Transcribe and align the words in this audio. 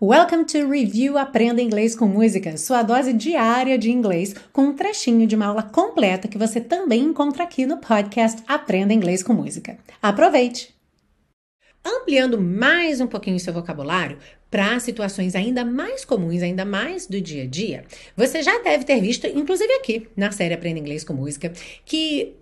Welcome 0.00 0.44
to 0.44 0.70
Review 0.70 1.18
Aprenda 1.18 1.60
Inglês 1.60 1.96
com 1.96 2.06
Música, 2.06 2.56
sua 2.56 2.84
dose 2.84 3.12
diária 3.12 3.76
de 3.76 3.90
inglês, 3.90 4.32
com 4.52 4.66
um 4.66 4.72
trechinho 4.72 5.26
de 5.26 5.34
uma 5.34 5.46
aula 5.46 5.64
completa 5.64 6.28
que 6.28 6.38
você 6.38 6.60
também 6.60 7.02
encontra 7.02 7.42
aqui 7.42 7.66
no 7.66 7.78
podcast 7.78 8.40
Aprenda 8.46 8.94
Inglês 8.94 9.24
com 9.24 9.32
Música. 9.32 9.76
Aproveite! 10.00 10.72
Ampliando 11.84 12.40
mais 12.40 13.00
um 13.00 13.08
pouquinho 13.08 13.40
seu 13.40 13.52
vocabulário 13.52 14.18
para 14.48 14.78
situações 14.78 15.34
ainda 15.34 15.64
mais 15.64 16.04
comuns, 16.04 16.42
ainda 16.42 16.64
mais 16.64 17.08
do 17.08 17.20
dia 17.20 17.42
a 17.42 17.46
dia, 17.46 17.84
você 18.16 18.40
já 18.40 18.56
deve 18.60 18.84
ter 18.84 19.00
visto, 19.00 19.26
inclusive 19.26 19.72
aqui 19.72 20.06
na 20.16 20.30
série 20.30 20.54
Aprenda 20.54 20.78
Inglês 20.78 21.02
com 21.02 21.12
Música, 21.12 21.52
que 21.84 22.36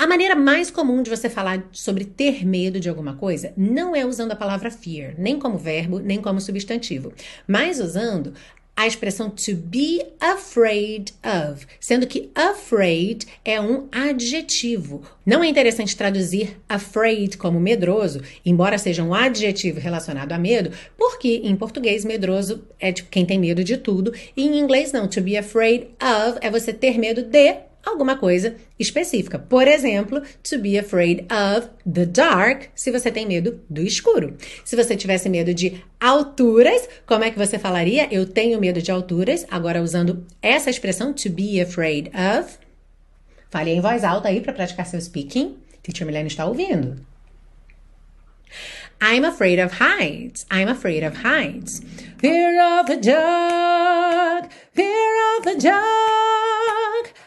a 0.00 0.06
maneira 0.06 0.34
mais 0.34 0.70
comum 0.70 1.02
de 1.02 1.10
você 1.10 1.28
falar 1.28 1.62
sobre 1.72 2.06
ter 2.06 2.42
medo 2.42 2.80
de 2.80 2.88
alguma 2.88 3.16
coisa 3.16 3.52
não 3.54 3.94
é 3.94 4.02
usando 4.02 4.32
a 4.32 4.36
palavra 4.36 4.70
fear, 4.70 5.14
nem 5.18 5.38
como 5.38 5.58
verbo, 5.58 5.98
nem 5.98 6.22
como 6.22 6.40
substantivo, 6.40 7.12
mas 7.46 7.78
usando 7.78 8.32
a 8.74 8.86
expressão 8.86 9.28
to 9.28 9.54
be 9.54 10.02
afraid 10.18 11.12
of, 11.22 11.66
sendo 11.78 12.06
que 12.06 12.30
afraid 12.34 13.26
é 13.44 13.60
um 13.60 13.88
adjetivo. 13.92 15.02
Não 15.26 15.44
é 15.44 15.48
interessante 15.48 15.94
traduzir 15.94 16.58
afraid 16.66 17.36
como 17.36 17.60
medroso, 17.60 18.22
embora 18.42 18.78
seja 18.78 19.04
um 19.04 19.12
adjetivo 19.12 19.80
relacionado 19.80 20.32
a 20.32 20.38
medo, 20.38 20.70
porque 20.96 21.42
em 21.44 21.54
português 21.54 22.06
medroso 22.06 22.64
é 22.78 22.90
tipo 22.90 23.10
quem 23.10 23.26
tem 23.26 23.38
medo 23.38 23.62
de 23.62 23.76
tudo, 23.76 24.14
e 24.34 24.46
em 24.46 24.58
inglês 24.58 24.92
não. 24.92 25.06
To 25.06 25.20
be 25.20 25.36
afraid 25.36 25.88
of 26.00 26.38
é 26.40 26.50
você 26.50 26.72
ter 26.72 26.96
medo 26.96 27.22
de 27.22 27.68
alguma 27.84 28.16
coisa 28.16 28.56
específica. 28.78 29.38
Por 29.38 29.66
exemplo, 29.66 30.22
to 30.42 30.58
be 30.58 30.78
afraid 30.78 31.26
of 31.32 31.68
the 31.90 32.06
dark, 32.06 32.64
se 32.74 32.90
você 32.90 33.10
tem 33.10 33.26
medo 33.26 33.60
do 33.68 33.82
escuro. 33.82 34.36
Se 34.64 34.76
você 34.76 34.96
tivesse 34.96 35.28
medo 35.28 35.52
de 35.54 35.82
alturas, 35.98 36.88
como 37.06 37.24
é 37.24 37.30
que 37.30 37.38
você 37.38 37.58
falaria? 37.58 38.08
Eu 38.10 38.26
tenho 38.26 38.60
medo 38.60 38.80
de 38.80 38.90
alturas. 38.90 39.46
Agora, 39.50 39.82
usando 39.82 40.26
essa 40.42 40.70
expressão, 40.70 41.12
to 41.12 41.30
be 41.30 41.60
afraid 41.60 42.10
of. 42.14 42.58
Fale 43.50 43.70
em 43.70 43.80
voz 43.80 44.04
alta 44.04 44.28
aí 44.28 44.40
para 44.40 44.52
praticar 44.52 44.86
seu 44.86 45.00
speaking. 45.00 45.56
Teacher 45.82 46.06
Milene 46.06 46.28
está 46.28 46.46
ouvindo. 46.46 47.04
I'm 49.02 49.24
afraid 49.24 49.58
of 49.58 49.72
heights. 49.72 50.44
I'm 50.50 50.68
afraid 50.68 51.02
of 51.02 51.16
heights. 51.16 51.80
Fear 52.18 52.60
of 52.60 52.86
the 52.86 52.98
dark. 52.98 54.50
Fear 54.74 55.38
of 55.38 55.44
the 55.44 55.56
dark. 55.56 56.09